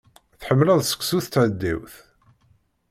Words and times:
Tḥemmleḍ 0.39 0.79
seksu 0.83 1.19
s 1.25 1.27
tɣeddiwt? 1.27 1.95